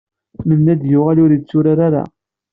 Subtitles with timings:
[0.47, 2.03] Mennad yuɣal ur yettru ara.